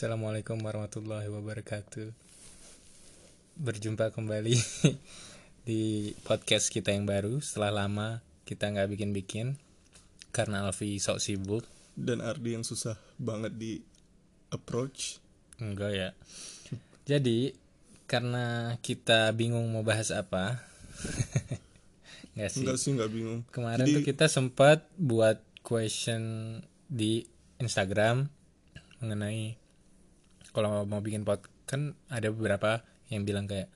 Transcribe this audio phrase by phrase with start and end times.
[0.00, 2.08] Assalamualaikum warahmatullahi wabarakatuh.
[3.60, 4.56] Berjumpa kembali
[5.68, 9.60] di podcast kita yang baru setelah lama kita nggak bikin-bikin
[10.32, 11.68] karena Alfi sok sibuk.
[12.00, 13.84] dan Ardi yang susah banget di
[14.48, 15.20] approach
[15.60, 16.10] Enggak ya.
[17.04, 17.52] Jadi
[18.08, 20.64] karena kita bingung mau bahas apa.
[22.40, 22.64] Nggak sih.
[22.64, 26.56] enggak sih enggak bingung Kemarin Jadi- tuh kita sempat buat question
[26.88, 27.28] di
[27.60, 28.32] Instagram
[29.04, 29.59] mengenai
[30.50, 33.70] kalau mau bikin pod kan ada beberapa yang bilang kayak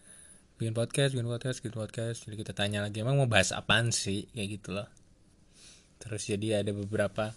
[0.59, 2.19] bikin podcast, bikin podcast, bikin podcast.
[2.27, 4.87] Jadi kita tanya lagi emang mau bahas apaan sih kayak gitu loh.
[5.99, 7.35] Terus jadi ada beberapa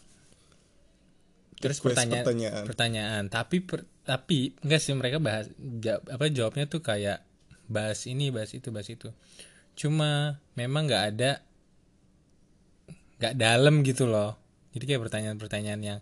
[1.57, 2.63] terus pertanyaan, pertanyaan.
[2.69, 5.49] pertanyaan tapi per- tapi enggak sih mereka bahas
[5.81, 7.25] ja- apa jawabnya tuh kayak
[7.65, 9.09] bahas ini bahas itu bahas itu
[9.73, 11.41] cuma memang nggak ada
[13.17, 14.37] nggak dalam gitu loh
[14.77, 15.99] jadi kayak pertanyaan-pertanyaan yang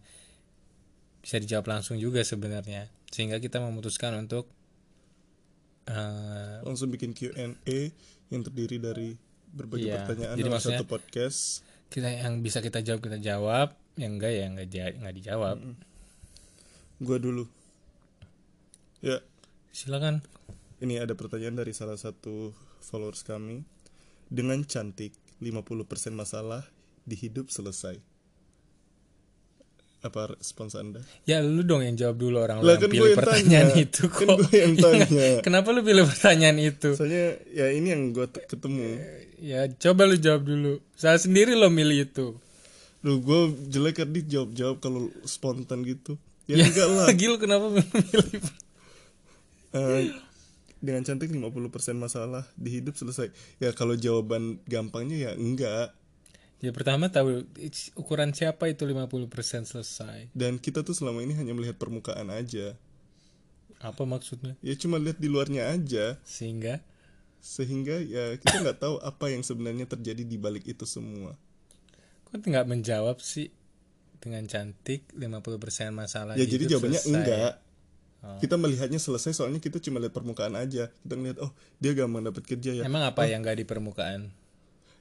[1.24, 4.52] bisa dijawab langsung juga sebenarnya sehingga kita memutuskan untuk
[5.86, 7.80] eh, langsung bikin Q&A
[8.28, 9.16] yang terdiri dari
[9.48, 11.40] berbagai Iya, pertanyaan jadi dalam maksudnya- satu podcast.
[11.88, 13.68] kita yang bisa kita jawab kita jawab.
[13.96, 15.58] Yang enggak ya enggak ja- nggak dijawab.
[17.00, 17.48] Gua dulu.
[19.00, 19.24] Ya.
[19.72, 20.20] Silakan.
[20.82, 23.64] Ini ada pertanyaan dari salah satu followers kami.
[24.28, 26.66] Dengan cantik 50% masalah
[27.06, 28.02] di hidup selesai
[30.06, 33.10] apa respons anda ya lu dong yang jawab dulu orang lu Lah, yang kan pilih
[33.10, 33.84] yang pertanyaan tanya.
[33.86, 35.10] itu Kan kok gua yang Iya nggak?
[35.10, 35.28] tanya.
[35.42, 38.86] kenapa lu pilih pertanyaan itu soalnya ya ini yang gua t- ketemu
[39.38, 42.28] ya coba lu jawab dulu saya sendiri lo milih itu
[43.00, 46.18] Duh, gue jelek kan jawab-jawab kalau spontan gitu.
[46.50, 47.06] Ya, ya enggak lah.
[47.14, 48.42] lagi lu kenapa milih
[49.70, 50.10] Eh,
[50.80, 51.62] dengan cantik 50%
[51.96, 53.30] masalah di hidup selesai.
[53.58, 55.94] Ya kalau jawaban gampangnya ya enggak.
[56.66, 57.46] Ya pertama tahu
[57.94, 60.34] ukuran siapa itu 50% selesai.
[60.34, 62.74] Dan kita tuh selama ini hanya melihat permukaan aja.
[63.78, 64.58] Apa maksudnya?
[64.66, 66.18] Ya cuma lihat di luarnya aja.
[66.26, 66.82] Sehingga
[67.38, 71.38] Sehingga ya kita nggak tahu apa yang sebenarnya terjadi di balik itu semua.
[72.26, 73.54] kok nggak menjawab sih
[74.18, 77.14] dengan cantik 50% masalah Ya di jadi jawabannya selesai.
[77.14, 77.54] enggak.
[78.26, 78.42] Oh.
[78.42, 80.90] Kita melihatnya selesai soalnya kita cuma lihat permukaan aja.
[80.90, 82.84] Kita ngeliat oh dia gampang dapat kerja ya.
[82.90, 84.34] Emang apa yang nggak di permukaan?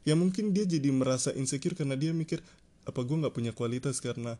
[0.04, 2.44] Ya mungkin dia jadi merasa insecure karena dia mikir
[2.84, 4.36] apa gue nggak punya kualitas karena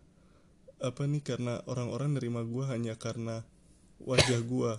[0.80, 3.40] apa nih karena orang-orang nerima gue hanya karena
[4.04, 4.72] wajah gue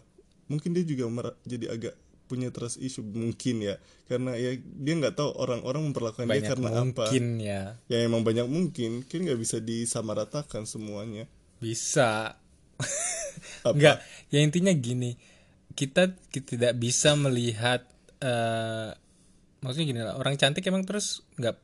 [0.46, 3.78] mungkin dia juga jadi agak punya trust issue mungkin ya
[4.10, 7.62] karena ya dia nggak tahu orang-orang memperlakukan dia Banyak karena apa mungkin ya.
[7.86, 11.30] ya emang banyak mungkin kan nggak bisa disamaratakan semuanya
[11.60, 12.36] Bisa.
[13.66, 13.74] Apa?
[13.74, 13.98] Enggak,
[14.30, 15.16] ya intinya gini.
[15.76, 17.84] Kita, kita tidak bisa melihat
[18.24, 18.92] eh
[19.66, 21.58] maksudnya gini lah, orang cantik emang terus nggak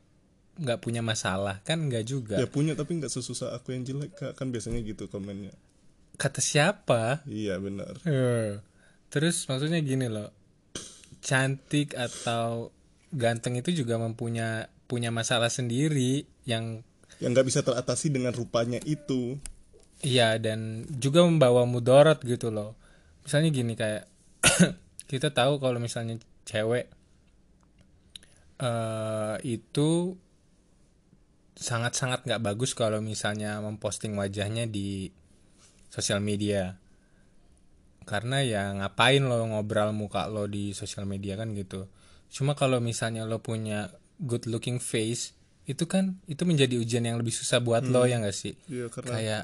[0.51, 2.35] nggak punya masalah kan nggak juga.
[2.35, 4.33] ya punya tapi nggak sesusah aku yang jelek Kak.
[4.35, 5.53] kan biasanya gitu komennya
[6.17, 7.23] Kata siapa?
[7.25, 8.59] iya benar Eh,
[9.07, 10.31] Terus maksudnya gini loh,
[11.19, 12.71] cantik atau
[13.11, 16.83] ganteng itu juga mempunyai punya masalah sendiri yang
[17.19, 19.35] yang nggak bisa teratasi dengan rupanya itu
[20.01, 22.73] iya dan juga membawa mudarat gitu loh.
[23.21, 24.07] Misalnya gini kayak
[25.11, 26.87] kita tahu kalau misalnya cewek
[28.61, 30.15] eh itu
[31.57, 35.09] sangat-sangat nggak bagus kalau misalnya memposting wajahnya di
[35.89, 36.77] sosial media.
[38.05, 41.85] Karena ya ngapain lo ngobrol muka lo di sosial media kan gitu.
[42.31, 43.91] Cuma kalau misalnya lo punya
[44.21, 45.33] good looking face
[45.69, 48.57] itu kan itu menjadi ujian yang lebih susah buat lo ya nggak sih?
[48.65, 49.43] Iya, karena kayak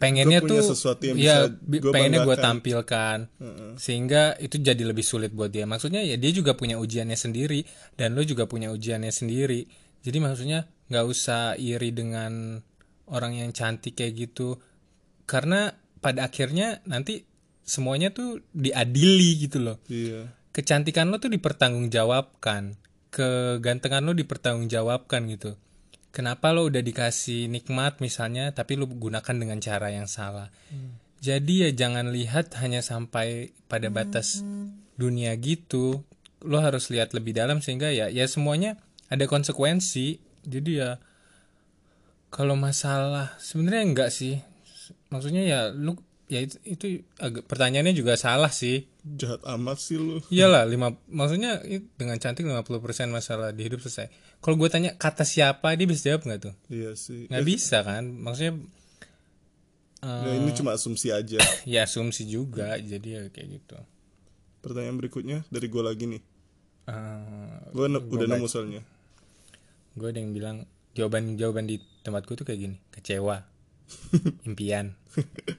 [0.00, 3.18] pengennya tuh sesuatu yang ya bisa bi- gua pengennya gue tampilkan.
[3.76, 5.68] Sehingga itu jadi lebih sulit buat dia.
[5.68, 7.62] Maksudnya ya dia juga punya ujiannya sendiri
[8.00, 9.68] dan lo juga punya ujiannya sendiri.
[10.00, 12.64] Jadi maksudnya nggak usah iri dengan
[13.12, 14.56] orang yang cantik kayak gitu.
[15.28, 17.28] Karena pada akhirnya nanti
[17.62, 19.76] semuanya tuh diadili gitu loh.
[19.86, 20.32] Iya.
[20.50, 22.80] Kecantikan lo tuh dipertanggungjawabkan.
[23.12, 25.60] Kegantengan lo dipertanggungjawabkan gitu
[26.10, 30.50] kenapa lo udah dikasih nikmat misalnya tapi lo gunakan dengan cara yang salah?
[31.20, 34.40] Jadi ya jangan lihat hanya sampai pada batas
[34.96, 36.02] dunia gitu.
[36.40, 38.80] Lo harus lihat lebih dalam sehingga ya ya semuanya
[39.12, 40.20] ada konsekuensi.
[40.44, 40.96] Jadi ya
[42.32, 44.40] kalau masalah sebenarnya enggak sih.
[45.10, 45.98] Maksudnya ya lu
[46.30, 46.86] ya itu, itu
[47.18, 51.58] agak pertanyaannya juga salah sih jahat amat sih lu Iyalah, lima maksudnya
[51.98, 52.70] dengan cantik 50%
[53.10, 54.06] masalah di hidup selesai.
[54.38, 56.54] Kalau gue tanya kata siapa, dia bisa jawab nggak tuh?
[56.70, 58.06] iya sih Nggak bisa kan?
[58.06, 58.54] Maksudnya
[60.00, 61.36] eh, Ya, ini cuma asumsi aja
[61.68, 63.76] ya asumsi juga, jadi ya kayak gitu.
[64.60, 66.22] pertanyaan berikutnya dari gue lagi nih
[66.86, 68.82] Eh, gue udah nemu soalnya
[69.92, 70.56] gue ada yang bilang
[70.94, 73.42] jawaban jawaban di tempatku tuh kayak gini, kecewa.
[74.48, 74.94] impian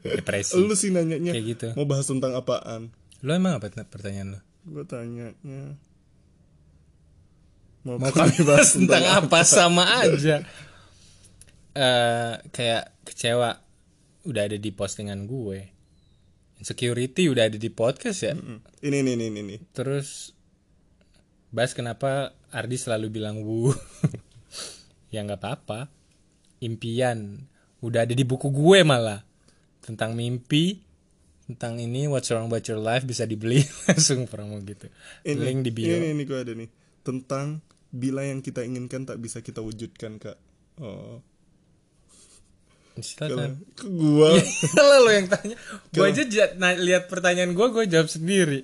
[0.03, 0.55] depresi.
[0.57, 1.67] Lu sih nanyanya kayak gitu.
[1.75, 2.91] mau bahas tentang apaan?
[3.21, 4.39] Lo emang apa pertanyaan lo?
[4.61, 5.77] Gue tanyanya
[7.81, 9.41] mau, mau kami bahas tentang apa?
[9.41, 10.45] sama aja.
[11.73, 13.57] Eh kayak kecewa.
[14.21, 15.65] Udah ada di postingan gue.
[16.61, 18.33] Insecurity udah ada di podcast ya?
[18.37, 18.59] Mm.
[18.85, 19.55] ini ini ini ini, ini.
[19.73, 20.29] terus
[21.49, 23.73] bahas kenapa Ardi selalu bilang wu?
[25.11, 25.91] Ya nggak apa-apa.
[26.63, 27.43] Impian.
[27.83, 29.27] Udah ada di buku gue malah
[29.81, 30.81] tentang mimpi
[31.51, 33.59] tentang ini what's wrong about your life bisa dibeli.
[33.91, 34.87] Langsung promo gitu.
[35.27, 35.91] Ini link di bio.
[35.91, 36.69] ini ini gue ada nih.
[37.03, 37.59] Tentang
[37.91, 40.39] bila yang kita inginkan tak bisa kita wujudkan kak.
[40.79, 41.19] Oh.
[43.01, 44.35] Silakan ke gua.
[44.79, 45.59] Lah lo yang tanya.
[45.91, 48.63] Gue aja ja- nah, lihat pertanyaan gue gue jawab sendiri.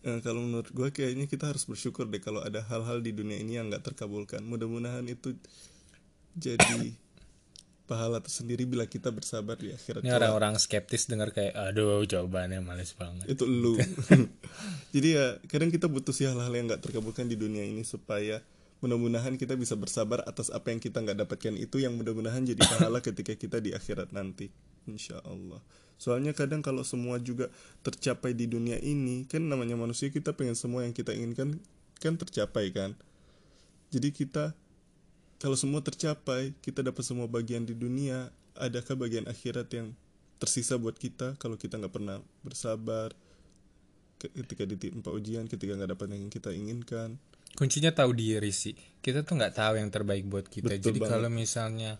[0.00, 3.60] Eh, kalau menurut gue kayaknya kita harus bersyukur deh kalau ada hal-hal di dunia ini
[3.60, 4.40] yang nggak terkabulkan.
[4.40, 5.36] Mudah-mudahan itu
[6.32, 6.96] jadi
[7.90, 10.06] pahala tersendiri bila kita bersabar di akhirat.
[10.06, 13.74] ini orang-orang skeptis dengar kayak aduh jawabannya males banget Itu lu.
[14.94, 18.38] jadi ya kadang kita butuh sih hal-hal yang nggak terkabulkan di dunia ini supaya
[18.80, 23.02] mudah-mudahan kita bisa bersabar atas apa yang kita nggak dapatkan itu yang mudah-mudahan jadi pahala
[23.10, 24.54] ketika kita di akhirat nanti.
[24.86, 25.58] Insya Allah.
[26.00, 27.52] Soalnya kadang kalau semua juga
[27.84, 31.60] tercapai di dunia ini, kan namanya manusia kita pengen semua yang kita inginkan
[32.00, 32.96] kan tercapai kan.
[33.92, 34.56] Jadi kita
[35.40, 39.96] kalau semua tercapai, kita dapat semua bagian di dunia, adakah bagian akhirat yang
[40.36, 43.12] tersisa buat kita kalau kita nggak pernah bersabar
[44.16, 47.16] ke- ketika ditimpa ujian, ketika nggak dapat yang kita inginkan.
[47.50, 51.12] kuncinya tahu diri sih kita tuh nggak tahu yang terbaik buat kita Betul jadi banget.
[51.18, 51.92] kalau misalnya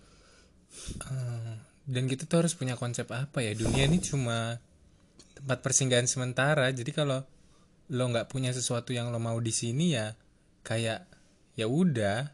[1.11, 1.55] eh,
[1.91, 4.63] dan kita tuh harus punya konsep apa ya dunia ini cuma
[5.35, 7.27] tempat persinggahan sementara jadi kalau
[7.91, 10.15] lo nggak punya sesuatu yang lo mau di sini ya
[10.63, 11.03] kayak
[11.59, 12.31] ya udah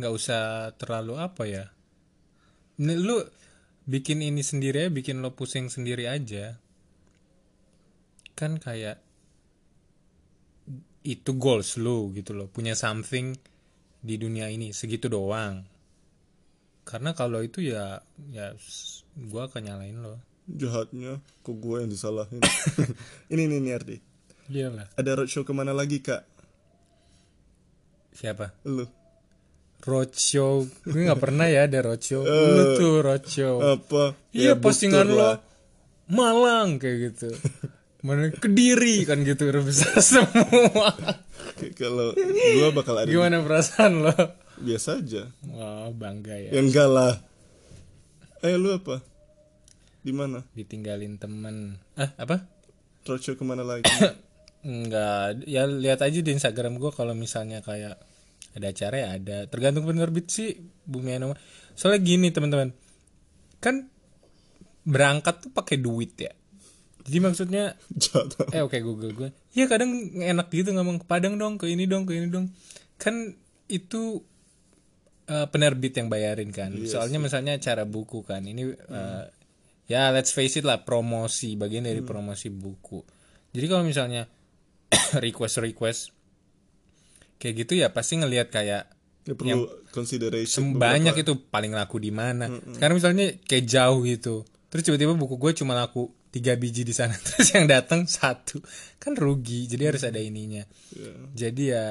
[0.00, 1.64] nggak usah terlalu apa ya.
[2.80, 3.20] Lu
[3.84, 6.56] bikin ini sendiri ya bikin lo pusing sendiri aja.
[8.32, 9.04] Kan kayak
[11.04, 13.36] itu goals lu gitu loh punya something
[14.00, 15.68] di dunia ini segitu doang.
[16.88, 18.00] Karena kalau itu ya
[18.32, 18.56] ya
[19.28, 20.16] gua akan nyalain lo.
[20.50, 22.42] Jahatnya kok gue yang disalahin.
[23.32, 23.96] ini nih nih Ardi.
[24.50, 24.90] iyalah.
[24.98, 26.26] Ada roadshow ke mana lagi kak?
[28.20, 28.52] siapa?
[28.68, 28.84] Lu
[29.80, 34.14] roadshow gue nggak pernah ya ada roadshow lu tuh roadshow apa?
[34.30, 35.40] iya Ya, postingan lo.
[36.06, 37.30] Malang kayak gitu
[38.00, 40.90] mana kediri kan gitu udah besar semua
[41.74, 44.14] Kalau gue bakal ada gimana perasaan lo
[44.56, 45.28] biasa aja.
[45.46, 47.16] wah bangga ya Ya enggak lah.
[48.40, 49.00] Eh lu apa?
[50.00, 50.40] Di mana?
[50.50, 52.44] ditinggalin temen ah apa
[53.02, 53.84] Roadshow ke mana lagi?
[54.60, 57.96] Enggak, ya lihat aja di Instagram gue kalau misalnya kayak
[58.56, 59.36] ada acara ya ada.
[59.46, 61.38] Tergantung penerbit sih Bumi Anoma.
[61.78, 62.74] Soalnya gini teman-teman,
[63.62, 63.86] kan
[64.82, 66.32] berangkat tuh pakai duit ya.
[67.00, 68.52] Jadi maksudnya, Jatuh.
[68.52, 72.04] eh oke Google gue, ya kadang enak gitu ngomong ke Padang dong, ke ini dong,
[72.04, 72.52] ke ini dong.
[73.00, 73.34] Kan
[73.70, 74.20] itu
[75.30, 76.74] eh, penerbit yang bayarin kan.
[76.84, 79.24] Soalnya misalnya acara buku kan, ini eh,
[79.88, 83.00] ya let's face it lah promosi, bagian dari promosi buku.
[83.50, 84.28] Jadi kalau misalnya
[85.24, 86.00] request request
[87.40, 88.84] kayak gitu ya pasti ngelihat kayak
[89.20, 90.76] Ya perlu consideration.
[90.76, 92.48] banyak itu paling laku di mana.
[92.72, 97.12] Sekarang misalnya kayak jauh gitu, terus tiba-tiba buku gue cuma laku tiga biji di sana,
[97.28, 98.64] terus yang datang satu,
[98.96, 99.68] kan rugi.
[99.68, 100.64] Jadi harus ada ininya.
[100.96, 101.12] Ya.
[101.36, 101.86] Jadi ya,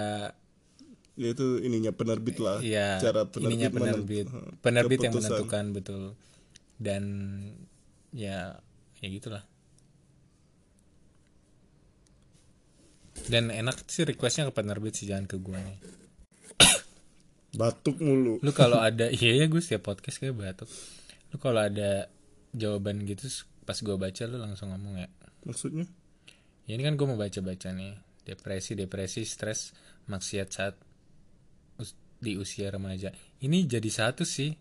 [1.13, 2.63] Ya itu ininya penerbit lah.
[2.63, 4.25] ya Cara penerbit ininya penerbit,
[4.63, 6.03] penerbit yang menentukan betul.
[6.81, 7.03] Dan
[8.09, 8.57] ya,
[8.97, 9.43] ya gitulah.
[13.27, 15.77] Dan enak sih requestnya ke penerbit sih jangan ke gue nih.
[17.59, 18.37] Batuk mulu.
[18.39, 20.69] lu kalau ada iya ya gue setiap podcast kayak batuk.
[21.33, 22.07] Lu kalau ada
[22.53, 23.25] jawaban gitu
[23.65, 25.09] pas gue baca lu langsung ngomong ya.
[25.45, 25.85] Maksudnya?
[26.69, 27.97] ya ini kan gue mau baca baca nih.
[28.23, 29.73] Depresi depresi stres
[30.05, 30.75] maksiat saat
[31.81, 33.09] us- di usia remaja.
[33.41, 34.53] Ini jadi satu sih.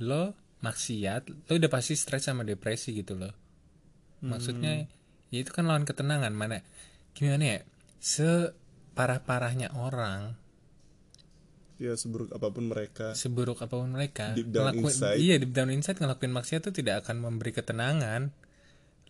[0.00, 3.32] Lo maksiat lo udah pasti stres sama depresi gitu loh.
[4.20, 4.84] Maksudnya
[5.28, 6.32] ya itu kan lawan ketenangan.
[6.32, 6.60] Mana
[7.12, 7.58] gimana ya
[8.00, 10.34] separah parahnya orang
[11.76, 13.12] Ya seburuk apa pun mereka.
[13.14, 15.16] seburuk apa pun mereka Deep down ngelakuin- inside.
[15.16, 18.32] iya deep down inside ngelakuin maksiat tuh tidak akan memberi ketenangan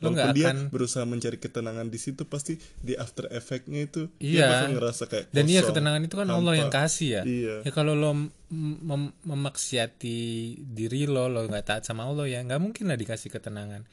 [0.01, 4.33] lo nggak dia akan berusaha mencari ketenangan di situ pasti di after effect-nya itu Iya.
[4.33, 6.57] dia bakal ngerasa kayak dan iya ketenangan itu kan Allah hampa.
[6.57, 7.55] yang kasih ya Iya.
[7.61, 8.11] ya kalau lo
[8.49, 10.19] mem- memaksiati
[10.65, 13.85] diri lo lo nggak taat sama Allah ya nggak mungkin lah dikasih ketenangan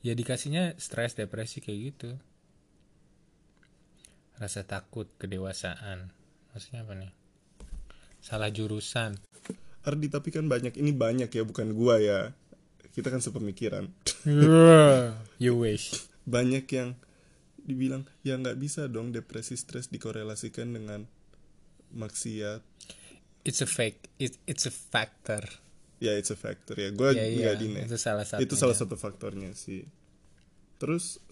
[0.00, 2.14] ya dikasihnya stres depresi kayak gitu
[4.36, 6.12] rasa takut kedewasaan.
[6.52, 7.12] Maksudnya apa nih?
[8.20, 9.16] Salah jurusan.
[9.86, 12.34] Ardi tapi kan banyak ini banyak ya bukan gua ya.
[12.92, 13.92] Kita kan sepemikiran.
[15.42, 16.08] You wish.
[16.26, 16.98] Banyak yang
[17.66, 21.06] dibilang ya nggak bisa dong depresi stres dikorelasikan dengan
[21.94, 22.62] maksiat.
[23.46, 25.42] It's a fake it, it's a factor.
[25.98, 26.90] Ya it's a factor ya.
[26.94, 29.86] Gue ya, iya, nggak dine itu salah satu itu salah satu faktornya sih.
[30.78, 31.22] Terus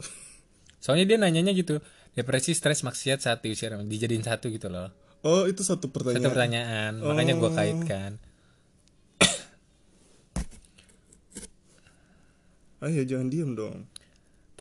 [0.82, 1.78] soalnya dia nanyanya gitu
[2.14, 4.90] depresi stres maksiat satu usia dijadiin satu gitu loh.
[5.26, 6.20] Oh itu satu pertanyaan.
[6.22, 6.92] Satu pertanyaan.
[7.02, 7.54] Makanya gue Oh.
[7.54, 8.10] kaitkan.
[12.84, 13.88] Ya jangan diem dong.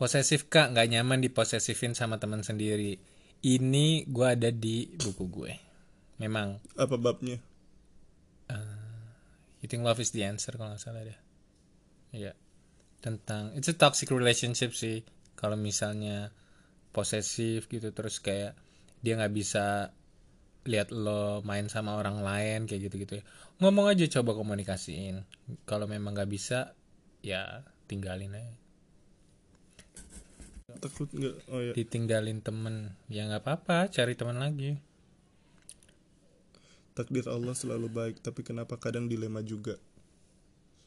[0.00, 0.72] Posesif kak.
[0.72, 2.96] Nggak nyaman diposesifin sama teman sendiri.
[3.44, 5.52] Ini gue ada di buku gue.
[6.16, 6.56] Memang.
[6.80, 7.36] Apa babnya?
[9.60, 11.18] You think love is the answer kalau nggak salah deh.
[12.12, 12.32] Iya.
[13.00, 15.04] Tentang it's a toxic relationship sih.
[15.36, 16.32] Kalau misalnya
[16.94, 18.54] posesif gitu terus kayak
[19.02, 19.90] dia nggak bisa
[20.64, 23.24] lihat lo main sama orang lain kayak gitu-gitu ya.
[23.60, 25.26] Ngomong aja coba komunikasiin.
[25.68, 26.72] Kalau memang nggak bisa
[27.20, 28.54] ya tinggalin aja.
[30.74, 34.80] takut nggak oh ya Ditinggalin temen ya nggak apa-apa cari teman lagi.
[36.94, 39.78] takdir Allah selalu baik tapi kenapa kadang dilema juga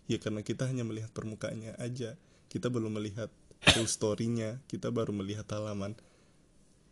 [0.07, 2.15] ya karena kita hanya melihat permukaannya aja
[2.47, 3.27] kita belum melihat
[3.63, 5.97] full story-nya kita baru melihat halaman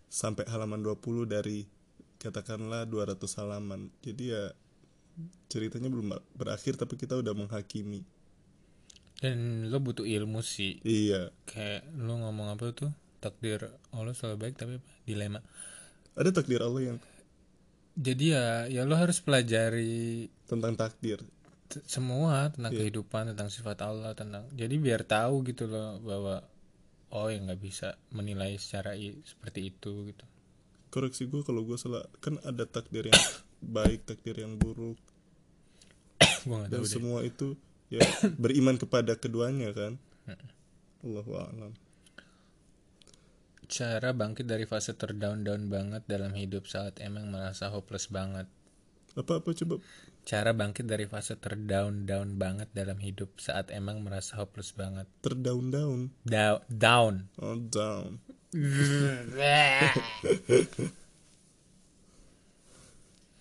[0.08, 1.68] sampai halaman 20 dari
[2.18, 4.44] katakanlah 200 halaman jadi ya
[5.48, 8.04] ceritanya belum berakhir tapi kita udah menghakimi
[9.16, 10.84] Dan lo butuh ilmu sih.
[10.84, 12.92] iya Kayak lo ngomong apa tuh?
[13.24, 14.90] Takdir Allah selalu baik tapi apa?
[15.08, 15.40] Dilema.
[16.16, 16.98] ada takdir Allah yang
[17.96, 21.24] Jadi ya ya lo harus pelajari tentang takdir
[21.88, 22.80] semua tentang Iya.
[22.86, 26.44] kehidupan, tentang sifat Allah, tentang jadi biar tahu gitu loh bahwa
[27.14, 30.26] oh ya nggak bisa menilai secara seperti itu gitu.
[30.90, 33.24] koreksi gue kalau gue salah kan ada takdir yang
[33.76, 34.98] baik takdir yang buruk
[36.46, 36.90] Gua dan tahu deh.
[36.90, 37.58] semua itu
[37.92, 38.02] ya
[38.42, 40.00] beriman kepada keduanya kan
[41.06, 41.74] Allahu a'lam
[43.66, 48.46] Cara bangkit dari fase terdown-down banget dalam hidup saat emang merasa hopeless banget.
[49.18, 49.82] apa apa coba
[50.26, 55.06] Cara bangkit dari fase terdown-down banget dalam hidup saat emang merasa hopeless banget.
[55.22, 57.30] terdaun daun Down, down.
[57.38, 58.18] oh down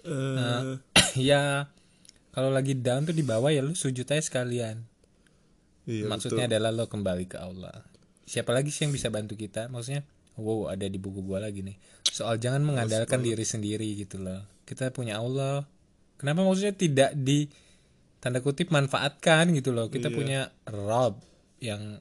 [0.04, 0.76] eh
[1.16, 1.72] ya
[2.34, 4.82] kalau lagi down tuh di bawah ya lu sujud aja sekalian.
[5.86, 7.86] iya Maksudnya adalah lo kembali ke Allah.
[8.26, 9.70] Siapa lagi sih yang bisa bantu kita?
[9.70, 10.02] Maksudnya,
[10.34, 11.78] wow ada di buku gua lagi nih.
[12.10, 14.42] Soal jangan mengandalkan diri sendiri gitu loh.
[14.66, 15.62] Kita punya Allah.
[16.24, 17.44] Kenapa maksudnya tidak di
[18.16, 19.92] tanda kutip manfaatkan gitu loh.
[19.92, 20.16] Kita Iya.
[20.16, 20.40] punya
[20.72, 21.20] Rob
[21.60, 22.00] yang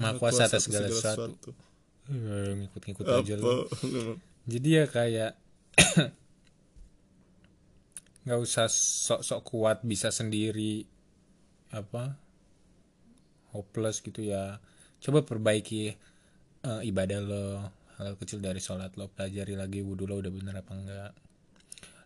[0.00, 1.36] maha kuasa atas segala sesuatu.
[1.36, 1.50] sesuatu.
[2.08, 3.68] Eh, Ngikut-ngikut aja lo.
[4.48, 5.36] Jadi ya kayak
[8.24, 10.84] nggak usah sok-sok kuat bisa sendiri
[11.72, 12.16] apa
[13.52, 14.60] hopeless gitu ya
[15.00, 15.92] coba perbaiki
[16.64, 17.44] eh, ibadah lo
[17.96, 21.12] hal kecil dari sholat lo pelajari lagi wudhu lo udah bener apa enggak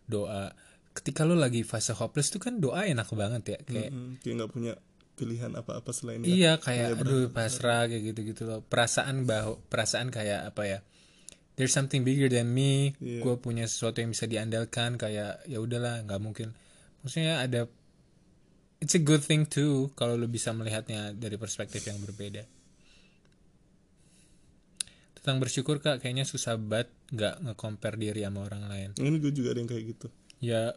[0.03, 0.51] doa
[0.93, 4.51] ketika lo lagi fase hopeless tuh kan doa enak banget ya kayak Mm, kayak nggak
[4.53, 4.73] punya
[5.13, 8.61] pilihan apa apa selain Iya kayak aduh pasrah kayak gitu-gitu loh.
[8.65, 10.79] Perasaan bahwa perasaan kayak apa ya?
[11.53, 12.97] There's something bigger than me.
[12.97, 13.21] Iya.
[13.21, 16.57] Gue punya sesuatu yang bisa diandalkan kayak ya udahlah nggak mungkin.
[17.05, 17.69] Maksudnya ada
[18.81, 22.41] it's a good thing too kalau lo bisa melihatnya dari perspektif yang berbeda.
[25.13, 28.89] Tentang bersyukur kak kayaknya susah banget nggak nge-compare diri sama orang lain.
[28.97, 30.07] ini gue juga ada yang kayak gitu
[30.43, 30.75] Ya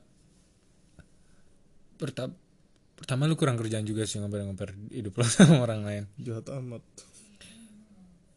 [1.98, 2.38] pertama
[2.94, 6.04] pertama lu kurang kerjaan juga sih ngoper-ngoper hidup lo sama orang lain.
[6.22, 6.82] jahat amat.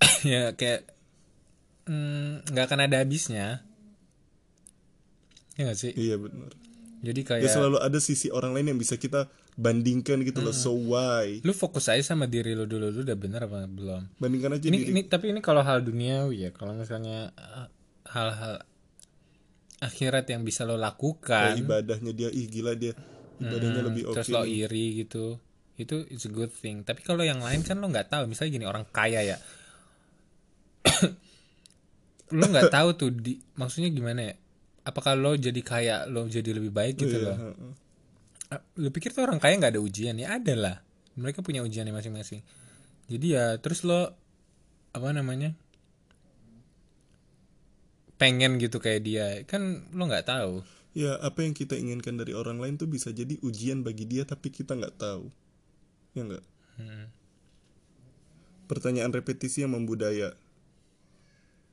[0.25, 0.89] Ya kayak
[1.85, 3.61] mm, nggak akan ada habisnya.
[5.53, 5.93] Ya nggak sih?
[5.93, 6.51] Iya benar.
[6.99, 10.51] Jadi ya kayak selalu ada sisi orang lain yang bisa kita bandingkan gitu loh.
[10.51, 11.39] So why?
[11.47, 12.91] Lu fokus aja sama diri lu dulu.
[12.91, 14.19] Lu udah bener apa belum?
[14.19, 14.91] Bandingkan aja ini, diri.
[14.91, 16.49] ini tapi ini kalau hal duniawi ya.
[16.51, 17.67] Kalau misalnya uh,
[18.11, 18.59] hal-hal
[19.79, 21.51] akhirat yang bisa lo Kayak lakukan.
[21.57, 22.93] ibadahnya dia ih gila dia.
[23.39, 24.67] Ibadahnya lebih oke terus lo nih.
[24.67, 25.39] iri gitu.
[25.75, 26.83] Itu it's a good thing.
[26.83, 28.27] Tapi kalau yang lain kan lo nggak tahu.
[28.27, 29.37] Misalnya gini orang kaya ya.
[32.29, 34.33] Lo nggak tahu tuh di maksudnya gimana ya?
[34.85, 37.37] Apakah lo jadi kaya lo jadi lebih baik gitu Iya, loh?
[38.77, 40.37] lo pikir tuh orang kaya nggak ada ujian ya?
[40.37, 40.75] Ada lah.
[41.17, 42.41] Mereka punya ujiannya masing-masing.
[43.09, 44.13] Jadi ya terus lo
[44.93, 45.53] apa namanya
[48.19, 49.27] pengen gitu kayak dia.
[49.47, 50.61] Kan lo nggak tahu.
[50.93, 54.51] Ya apa yang kita inginkan dari orang lain tuh bisa jadi ujian bagi dia tapi
[54.51, 55.31] kita nggak tahu.
[56.13, 56.45] Ya nggak?
[58.67, 60.35] Pertanyaan repetisi yang membudaya.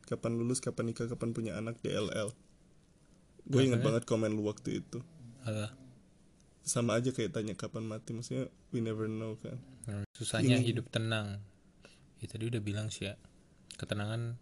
[0.07, 2.31] Kapan lulus kapan nikah kapan punya anak DLL
[3.47, 5.01] gue inget banget komen lu waktu itu.
[5.47, 5.71] Alah.
[6.67, 9.55] sama aja kayak tanya kapan mati maksudnya we never know kan?
[9.87, 11.39] Hmm, susahnya Ini- hidup tenang.
[12.19, 13.15] Ya tadi udah bilang sih ya
[13.79, 14.35] ketenangan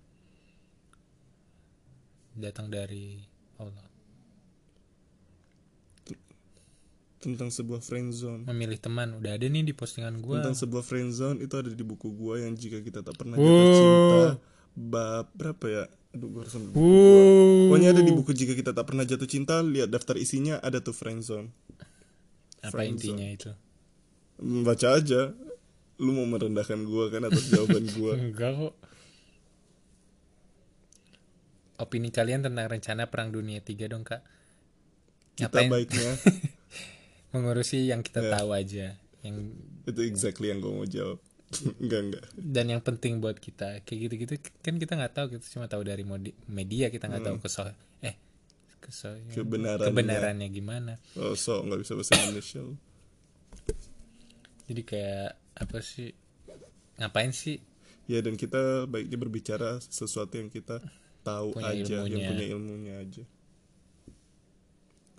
[2.35, 3.23] datang dari
[3.59, 3.87] Allah.
[7.23, 8.43] Tentang sebuah friend zone.
[8.45, 10.45] Memilih teman udah ada nih di postingan gua.
[10.45, 13.73] Tentang sebuah friend zone itu ada di buku gua yang jika kita tak pernah jatuh
[13.73, 14.21] cinta
[14.75, 15.85] bab berapa ya?
[16.13, 16.91] Aduh gua harus ambil buku gua.
[16.91, 17.63] Wuh.
[17.73, 20.93] pokoknya ada di buku jika kita tak pernah jatuh cinta lihat daftar isinya ada tuh
[20.93, 21.49] friend zone.
[22.61, 23.51] Apa friend intinya itu?
[24.37, 25.33] Hmm, baca aja.
[25.97, 28.19] Lu mau merendahkan gua kan atas jawaban gua?
[28.21, 28.75] Enggak kok
[31.77, 34.23] opini kalian tentang rencana perang dunia 3 dong kak.
[35.35, 35.71] Kita Ngapain?
[35.71, 36.13] baiknya.
[37.35, 38.31] Mengurusi yang kita Ya.
[38.39, 38.87] tahu aja
[39.21, 39.51] yang
[39.85, 41.19] itu exactly yang gua mau jawab.
[41.83, 42.25] Enggak enggak.
[42.35, 46.05] Dan yang penting buat kita kayak gitu-gitu kan kita nggak tahu kita cuma tahu dari
[46.47, 47.67] media kita nggak tahu keso
[48.01, 48.15] eh
[48.79, 49.89] keso Kebenarannya.
[49.89, 50.93] kebenarannya gimana.
[51.17, 52.63] Oh so nggak bisa bahasa Indonesia
[54.65, 55.29] jadi kayak
[55.61, 56.17] apa sih
[56.97, 57.61] ngapain sih?
[58.05, 60.81] Ya dan kita baiknya berbicara sesuatu yang kita
[61.25, 62.29] tahu Punya aja yang ilmunya.
[62.29, 63.25] punya ilmunya aja.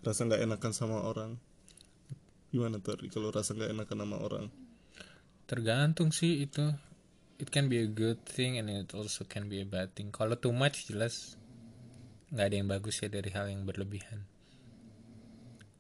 [0.06, 1.42] Rasa nggak enakan sama orang.
[2.54, 4.46] Gimana tuh kalau rasa nggak enakan sama orang?
[5.50, 6.70] Tergantung sih itu.
[7.36, 10.14] It can be a good thing and it also can be a bad thing.
[10.14, 11.36] Kalau too much jelas.
[12.30, 14.24] Nggak ada yang bagus ya dari hal yang berlebihan.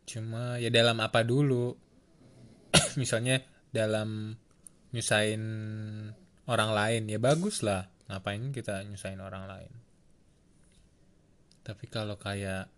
[0.09, 1.77] Cuma ya dalam apa dulu?
[3.01, 3.39] Misalnya
[3.69, 4.35] dalam
[4.89, 5.43] nyusahin
[6.49, 7.87] orang lain ya bagus lah.
[8.09, 9.84] Ngapain kita nyusahin orang lain
[11.65, 12.69] tapi kalau kayak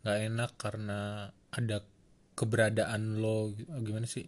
[0.00, 1.84] nggak enak karena ada
[2.32, 3.52] keberadaan lo
[3.84, 4.24] gimana sih?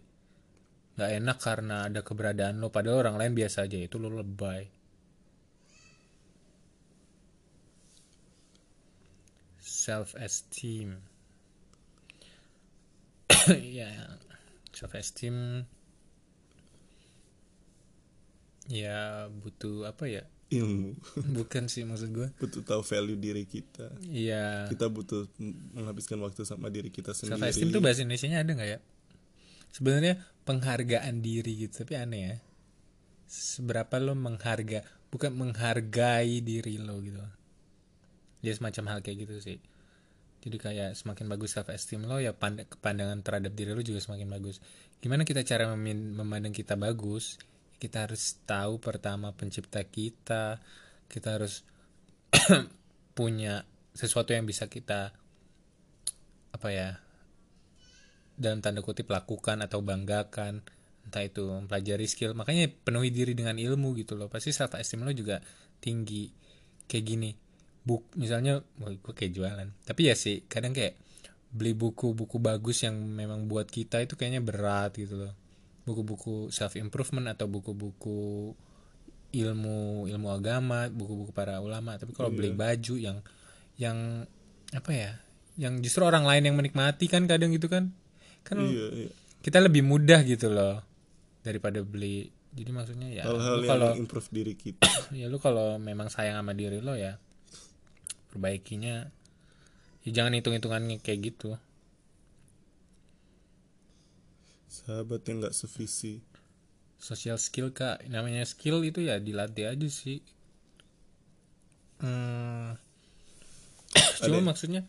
[0.95, 4.69] Nggak enak karena ada keberadaan lo padahal orang lain biasa aja itu lo lebay.
[9.57, 11.01] Self esteem
[13.81, 13.89] ya.
[14.69, 15.65] Self esteem
[18.69, 20.95] ya butuh apa ya ilmu.
[21.37, 23.91] Bukan sih maksud gue butuh tahu value diri kita.
[24.07, 24.71] Iya.
[24.71, 25.27] Kita butuh
[25.75, 27.51] menghabiskan waktu sama diri kita self sendiri.
[27.51, 28.79] esteem tuh bahasa Indonesia nya ada nggak ya?
[29.75, 30.13] Sebenarnya
[30.47, 32.35] penghargaan diri gitu tapi aneh ya.
[33.27, 37.19] Seberapa lo mengharga bukan menghargai diri lo gitu.
[38.39, 39.57] Ya semacam hal kayak gitu sih.
[40.45, 44.29] Jadi kayak semakin bagus self esteem lo ya pand- pandangan terhadap diri lo juga semakin
[44.29, 44.61] bagus.
[45.01, 47.41] Gimana kita cara memandang kita bagus
[47.85, 50.57] kita harus tahu pertama pencipta kita
[51.05, 51.61] kita harus
[53.17, 53.63] punya
[53.95, 55.13] sesuatu yang bisa kita
[56.51, 56.97] apa ya
[58.35, 60.65] dalam tanda kutip lakukan atau banggakan.
[61.05, 64.27] Entah itu mempelajari skill makanya penuhi diri dengan ilmu gitu loh.
[64.27, 65.39] Pasti self esteem lo juga
[65.79, 66.33] tinggi.
[66.89, 67.31] Kayak gini
[67.85, 69.69] buk misalnya wah, gue kayak jualan.
[69.85, 70.97] Tapi ya sih kadang kayak
[71.53, 75.44] beli buku-buku bagus yang memang buat kita itu kayaknya berat gitu loh
[75.85, 78.51] buku-buku self improvement atau buku-buku
[79.35, 81.95] ilmu ilmu agama buku-buku para ulama.
[81.95, 83.17] Tapi kalau beli baju yang
[83.77, 84.25] yang
[84.73, 85.11] apa ya
[85.55, 87.93] yang justru orang lain yang menikmati kan kadang gitu kan?
[88.43, 89.11] Kan iya, iya.
[89.45, 90.81] kita lebih mudah gitu loh
[91.45, 92.33] daripada beli.
[92.55, 94.87] Jadi maksudnya ya hal-hal yang kalau improve diri kita.
[95.19, 97.19] ya lu kalau memang sayang sama diri lo ya
[98.35, 99.07] perbaikinya
[100.03, 101.55] ya jangan hitung-hitungannya kayak gitu
[104.75, 106.19] sahabat yang nggak sevisi.
[106.99, 108.03] Social skill kak.
[108.11, 110.19] Namanya skill itu ya dilatih aja sih.
[112.03, 112.75] Hmm,
[114.27, 114.83] cuma maksudnya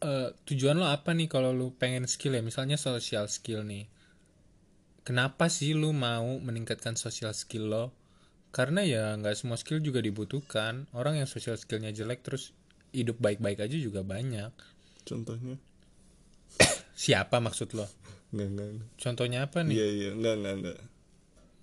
[0.00, 2.40] eh, tujuan lo apa nih kalau lu pengen skill ya?
[2.40, 3.84] Misalnya social skill nih.
[5.04, 7.84] Kenapa sih lu mau meningkatkan social skill lo?
[8.48, 10.88] Karena ya nggak semua skill juga dibutuhkan.
[10.96, 12.56] Orang yang social skillnya jelek terus
[12.96, 14.52] hidup baik-baik aja juga banyak.
[15.04, 15.60] Contohnya?
[16.96, 17.88] Siapa maksud lo
[18.28, 18.88] nggak nggak nggak.
[19.00, 19.74] contohnya apa nih?
[19.76, 20.10] Iya iya.
[20.14, 20.78] Nggak nggak nggak.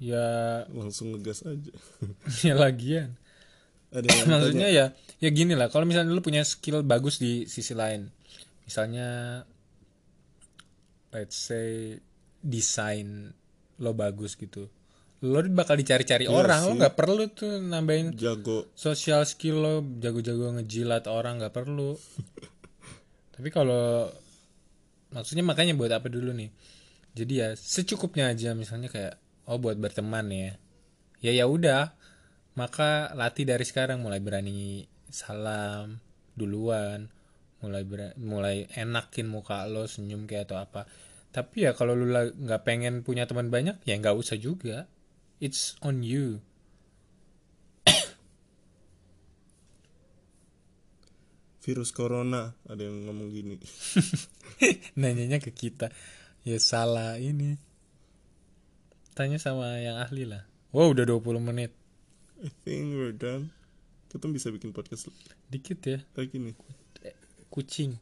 [0.01, 0.27] Ya.
[0.73, 1.71] Langsung ngegas aja.
[2.47, 3.15] Ya lagian.
[3.93, 4.85] Ada yang maksudnya ya
[5.21, 5.69] ya gini lah.
[5.69, 8.09] Kalau misalnya lu punya skill bagus di sisi lain
[8.65, 9.39] misalnya
[11.13, 11.95] let's say
[12.41, 13.29] desain
[13.79, 14.67] lo bagus gitu
[15.25, 16.61] lo bakal dicari-cari Iya orang.
[16.65, 16.77] Lo sih.
[16.81, 18.69] nggak perlu tuh nambahin jago.
[18.77, 21.95] social skill lo jago-jago ngejilat orang nggak perlu.
[23.33, 24.11] Tapi kalau
[25.15, 26.51] maksudnya makanya buat apa dulu nih?
[27.15, 29.15] Jadi ya secukupnya aja misalnya kayak
[29.47, 30.51] oh buat berteman ya.
[31.23, 31.95] Ya ya udah.
[32.59, 36.03] Maka latih dari sekarang mulai berani salam
[36.35, 37.07] duluan.
[37.63, 40.83] Mulai ber- mulai enakin muka lo senyum kayak atau apa.
[41.31, 44.91] Tapi ya kalau lu nggak pengen punya teman banyak ya nggak usah juga.
[45.39, 46.43] It's on you
[51.65, 53.57] virus corona ada yang ngomong gini
[55.01, 55.89] Nanyanya ke kita.
[56.45, 57.57] Ya salah ini.
[59.17, 60.45] Tanya sama yang ahli lah.
[60.69, 61.73] Wow, udah 20 menit.
[62.37, 63.49] I think we're done
[64.15, 65.11] kita bisa bikin podcast
[65.51, 65.99] Dikit ya.
[66.15, 66.55] lagi nih
[67.03, 67.11] Eh,
[67.51, 67.99] Kucing.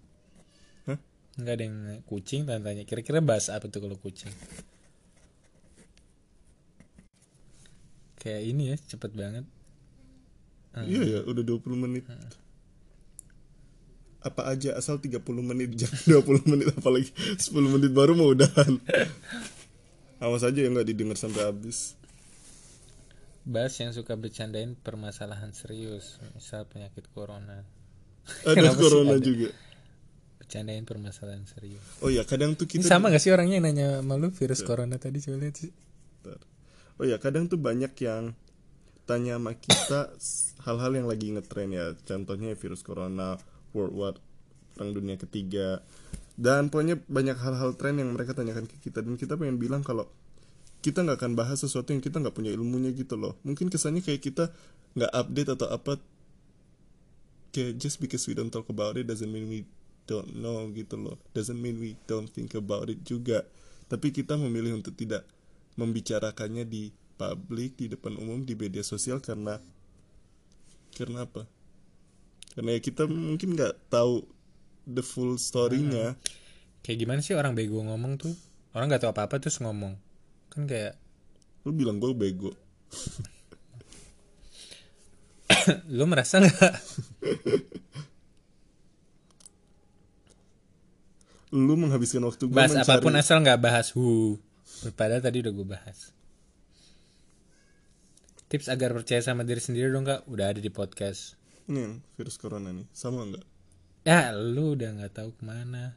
[0.85, 0.99] Hah?
[1.41, 4.29] Enggak ada yang kucing tanya Kira-kira bahas apa tuh kalau kucing?
[8.21, 9.45] Kayak ini ya, cepet banget.
[10.73, 10.89] Hmm.
[10.89, 12.01] iya ya udah 20 menit
[14.23, 18.79] apa aja asal 30 menit jangan 20 menit apalagi 10 menit baru mau udahan
[20.23, 21.99] awas aja ya nggak didengar sampai habis
[23.43, 27.67] Bahas yang suka bercandain permasalahan serius, misal penyakit corona.
[28.47, 29.23] ada corona ada?
[29.23, 29.51] juga
[30.39, 31.83] Bercandain permasalahan serius.
[31.99, 34.63] oh ya kadang tuh Ini kita sama gak sih orangnya yang nanya sama lu virus
[34.63, 35.75] corona tadi coba lihat sih.
[36.23, 36.39] Bentar.
[36.95, 38.31] Oh ya, kadang tuh banyak yang
[39.03, 40.15] tanya sama kita
[40.63, 41.91] hal-hal yang lagi ngetren ya.
[42.07, 43.35] Contohnya virus corona,
[43.73, 44.13] World War
[44.77, 45.81] Perang Dunia Ketiga.
[46.33, 50.09] Dan pokoknya banyak hal-hal tren yang mereka tanyakan ke kita dan kita pengen bilang kalau
[50.81, 53.37] kita nggak akan bahas sesuatu yang kita nggak punya ilmunya gitu loh.
[53.45, 54.49] Mungkin kesannya kayak kita
[54.97, 56.01] nggak update atau apa.
[57.53, 59.63] Kayak just because we don't talk about it doesn't mean we
[60.09, 61.21] don't know gitu loh.
[61.37, 63.45] Doesn't mean we don't think about it juga.
[63.87, 65.23] Tapi kita memilih untuk tidak
[65.77, 69.61] membicarakannya di publik, di depan umum, di media sosial karena
[70.97, 71.45] karena apa?
[72.53, 74.21] Karena ya kita mungkin nggak tahu
[74.85, 76.13] the full story-nya.
[76.85, 78.35] Kayak gimana sih orang bego ngomong tuh?
[78.77, 79.97] Orang nggak tahu apa-apa terus ngomong.
[80.53, 81.01] Kan kayak
[81.63, 82.51] Lu bilang gue bego.
[85.95, 86.73] lu merasa nggak?
[91.53, 94.41] Lu menghabiskan waktu gue bahas mencari apa pun asal nggak bahas hu.
[94.97, 96.11] Padahal tadi udah gue bahas.
[98.51, 101.37] Tips agar percaya sama diri sendiri dong kak, udah ada di podcast.
[101.69, 102.87] Ini yang virus corona nih.
[102.91, 103.45] Sama nggak?
[104.03, 105.95] Ya, lu udah nggak tahu ke mana.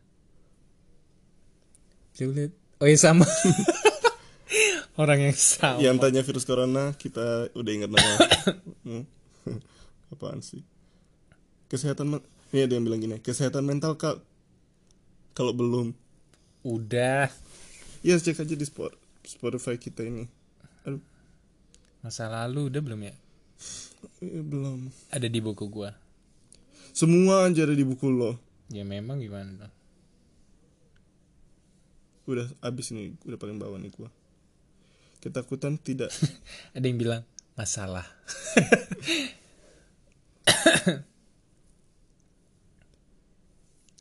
[2.16, 2.52] Coba lihat.
[2.80, 3.26] Oh iya sama.
[5.00, 5.78] Orang yang sama.
[5.82, 8.14] Yang tanya virus corona kita udah ingat nama.
[8.86, 9.02] Hmm.
[10.14, 10.62] Apaan sih?
[11.66, 12.22] Kesehatan
[12.54, 14.22] ini ada yang bilang gini, kesehatan mental kak
[15.34, 15.90] kalau belum
[16.62, 17.26] Udah.
[18.06, 18.94] ya cek aja di spot
[19.26, 20.30] Spotify kita ini.
[20.86, 21.02] Aduh,
[22.06, 23.14] Masa lalu udah belum ya?
[24.22, 24.90] Eh, belum.
[25.12, 25.94] Ada di buku gua.
[26.96, 28.40] Semua aja ada di buku lo.
[28.72, 29.68] Ya memang gimana.
[32.26, 34.10] Udah abis nih, udah paling bawah nih gua.
[35.22, 36.10] Ketakutan tidak
[36.76, 37.22] Ada yang bilang
[37.58, 38.06] masalah.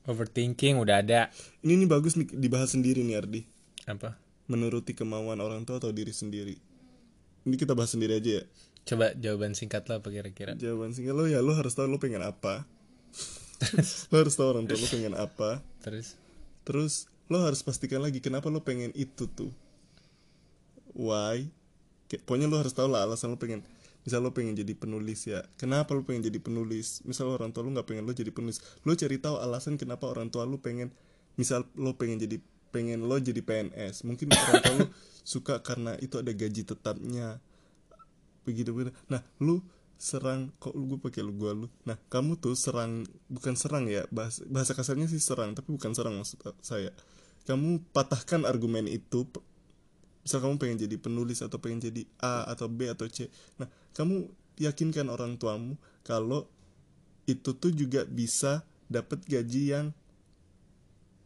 [0.06, 1.34] Overthinking udah ada.
[1.66, 3.42] Ini nih bagus nih dibahas sendiri nih Ardi.
[3.90, 4.14] Apa?
[4.46, 6.54] Menuruti kemauan orang tua atau diri sendiri.
[7.46, 8.44] Ini kita bahas sendiri aja ya.
[8.86, 10.54] Coba jawaban singkat lo apa kira-kira?
[10.54, 12.70] Jawaban singkat lo ya lo harus tahu lo pengen apa.
[14.14, 15.66] lo harus tahu orang tua lo pengen apa.
[15.82, 16.14] Terus
[16.66, 19.54] Terus lo harus pastikan lagi kenapa lo pengen itu tuh.
[20.98, 21.50] Why?
[22.10, 23.62] Kayak, pokoknya lo harus tahu lah alasan lo pengen.
[24.06, 25.46] Misal lo pengen jadi penulis ya.
[25.58, 27.02] Kenapa lo pengen jadi penulis?
[27.06, 28.62] Misal orang tua lo nggak pengen lo jadi penulis.
[28.86, 30.94] Lo cari tahu alasan kenapa orang tua lo pengen.
[31.38, 32.38] Misal lo pengen jadi
[32.70, 34.06] pengen lo jadi PNS.
[34.06, 34.86] Mungkin orang tua lo
[35.26, 37.42] suka karena itu ada gaji tetapnya.
[38.46, 38.94] Begitu begitu.
[39.10, 39.60] Nah, lu
[39.96, 41.68] serang kok lu gue pakai lu gua lu.
[41.88, 44.06] Nah, kamu tuh serang bukan serang ya.
[44.14, 46.94] Bahasa bahasa kasarnya sih serang, tapi bukan serang maksud saya.
[47.46, 49.26] Kamu patahkan argumen itu
[50.26, 53.30] misal kamu pengen jadi penulis atau pengen jadi A atau B atau C.
[53.62, 54.26] Nah, kamu
[54.58, 56.50] yakinkan orang tuamu kalau
[57.26, 59.86] itu tuh juga bisa dapat gaji yang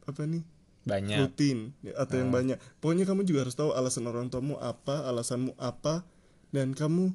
[0.07, 0.43] apa nih
[0.87, 1.17] banyak.
[1.21, 2.57] rutin atau yang banyak.
[2.79, 6.07] Pokoknya kamu juga harus tahu alasan orang tuamu apa, alasanmu apa,
[6.49, 7.13] dan kamu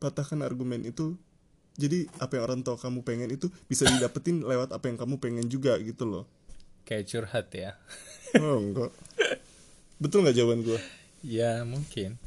[0.00, 1.16] patahkan argumen itu.
[1.74, 5.46] Jadi apa yang orang tua kamu pengen itu bisa didapetin lewat apa yang kamu pengen
[5.50, 6.24] juga gitu loh.
[6.86, 7.72] Kayak curhat ya.
[8.34, 8.90] Oh enggak.
[10.02, 10.80] Betul nggak jawaban gua?
[11.22, 12.18] ya mungkin.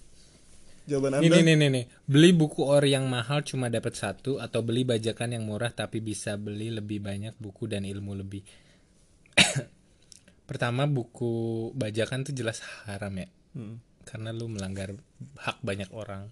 [0.87, 1.27] Jawaban anda?
[1.27, 1.85] nih, nih, nih, nih.
[2.07, 6.39] Beli buku ori yang mahal cuma dapat satu atau beli bajakan yang murah tapi bisa
[6.39, 8.39] beli lebih banyak buku dan ilmu lebih.
[10.49, 13.27] Pertama buku bajakan tuh jelas haram ya.
[13.51, 13.83] Hmm.
[14.07, 14.95] Karena lu melanggar
[15.43, 16.31] hak banyak orang.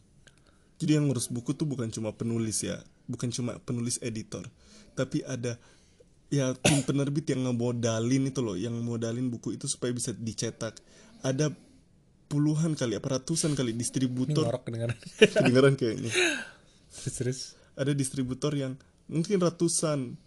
[0.79, 4.43] Jadi yang ngurus buku tuh bukan cuma penulis ya, bukan cuma penulis editor,
[4.95, 5.55] tapi ada
[6.27, 10.75] ya tim penerbit yang ngemodalin itu loh, yang modalin buku itu supaya bisa dicetak.
[11.23, 11.51] Ada
[12.27, 14.97] puluhan kali, apa ratusan kali Ini distributor ngorok kedengaran.
[15.19, 16.11] kedengeran kayaknya.
[17.17, 17.55] terus.
[17.75, 20.19] Ada distributor yang mungkin ratusan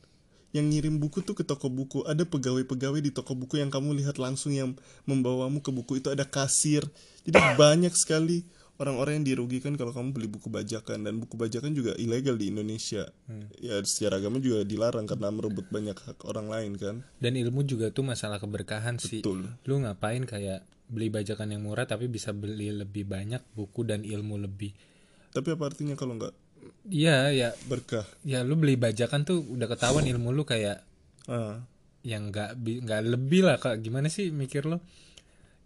[0.56, 2.04] yang ngirim buku tuh ke toko buku.
[2.08, 4.72] Ada pegawai-pegawai di toko buku yang kamu lihat langsung yang
[5.04, 6.00] membawamu ke buku.
[6.00, 6.88] Itu ada kasir.
[7.28, 11.04] Jadi banyak sekali orang-orang yang dirugikan kalau kamu beli buku bajakan.
[11.04, 13.04] Dan buku bajakan juga ilegal di Indonesia.
[13.60, 16.96] Ya secara agama juga dilarang karena merebut banyak hak orang lain kan?
[17.20, 19.20] Dan ilmu juga tuh masalah keberkahan sih.
[19.20, 19.52] Betul.
[19.68, 24.40] Lu ngapain kayak beli bajakan yang murah tapi bisa beli lebih banyak buku dan ilmu
[24.40, 24.72] lebih?
[25.28, 26.47] Tapi apa artinya kalau nggak
[26.88, 27.50] iya ya.
[27.66, 28.06] Berkah.
[28.24, 30.82] Ya lu beli bajakan tuh udah ketahuan ilmu lu kayak
[31.28, 31.62] ah,
[32.06, 33.80] yang nggak nggak lebih lah kak.
[33.84, 34.80] Gimana sih mikir lo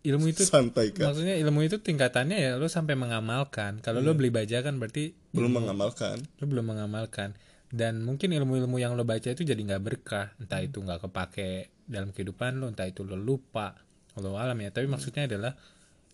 [0.03, 3.79] ilmu itu santai kan maksudnya ilmu itu tingkatannya ya lu sampai mengamalkan.
[3.79, 6.19] Kalau lu beli bajakan berarti belum mengamalkan.
[6.43, 7.39] Lu belum mengamalkan.
[7.73, 10.35] Dan mungkin ilmu-ilmu yang lo baca itu jadi nggak berkah.
[10.43, 13.79] Entah itu nggak kepake dalam kehidupan lo entah itu lo lupa.
[14.19, 14.75] Lo alam ya.
[14.75, 15.55] Tapi maksudnya adalah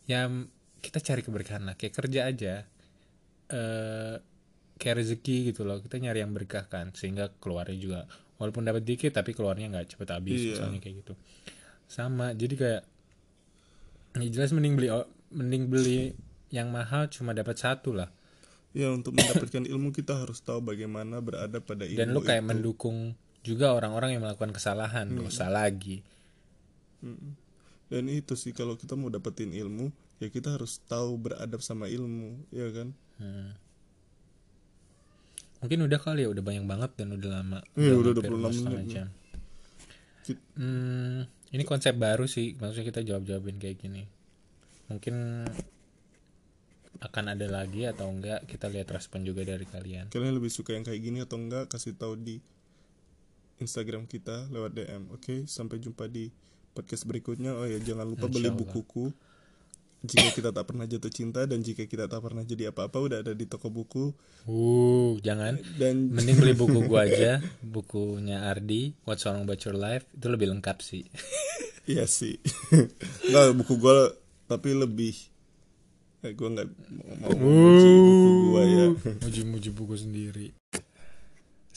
[0.05, 0.29] ya
[0.79, 1.75] kita cari keberkahan lah.
[1.75, 2.55] Kayak kerja aja.
[3.49, 4.15] Eh
[4.79, 8.01] kayak rezeki gitu loh kita nyari yang berkah kan sehingga keluarnya juga
[8.37, 10.51] walaupun dapat dikit tapi keluarnya nggak cepet habis Iya.
[10.55, 11.13] misalnya kayak gitu
[11.85, 12.83] sama jadi kayak
[14.17, 14.89] ya jelas mending beli
[15.31, 16.01] mending beli
[16.49, 18.09] yang mahal cuma dapat satu lah
[18.71, 22.49] ya untuk mendapatkan ilmu kita harus tahu bagaimana berada pada ilmu dan lu kayak itu.
[22.49, 22.97] mendukung
[23.41, 25.19] juga orang-orang yang melakukan kesalahan Hmm.
[25.21, 26.01] dosa lagi
[27.89, 29.89] dan itu sih kalau kita mau dapetin ilmu
[30.19, 33.51] ya kita harus tahu beradab sama ilmu ya kan Hmm.
[35.59, 38.73] Mungkin udah kali ya udah banyak banget dan udah lama Iya, udah hampir 26 setengah
[38.77, 38.93] menit.
[38.93, 39.09] jam.
[40.55, 44.05] Hmm, ini konsep baru sih maksudnya kita jawab jawabin kayak gini
[44.87, 45.45] mungkin
[46.99, 50.85] akan ada lagi atau enggak kita lihat respon juga dari kalian kalian lebih suka yang
[50.85, 52.43] kayak gini atau enggak kasih tahu di
[53.57, 56.29] Instagram kita lewat DM oke sampai jumpa di
[56.73, 58.61] podcast berikutnya oh ya jangan lupa beli Insyaallah.
[58.61, 59.05] bukuku
[60.07, 63.33] jika kita tak pernah jatuh cinta dan jika kita tak pernah jadi apa-apa udah ada
[63.35, 64.15] di toko buku.
[64.47, 65.59] Uh jangan.
[65.75, 70.07] Dan mending beli buku gua aja bukunya Ardi What's Wrong About Your Life?
[70.15, 71.07] Itu lebih lengkap sih.
[71.89, 72.37] Iya sih.
[73.33, 74.13] Nggak buku gue
[74.45, 75.17] tapi lebih
[76.21, 76.69] eh, gue nggak
[77.25, 78.87] mau, mau muji buku gue ya.
[79.25, 80.53] Muji-muji buku sendiri